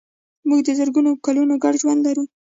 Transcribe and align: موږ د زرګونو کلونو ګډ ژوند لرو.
موږ 0.47 0.59
د 0.67 0.69
زرګونو 0.79 1.11
کلونو 1.25 1.53
ګډ 1.63 1.73
ژوند 1.81 1.99
لرو. 2.07 2.23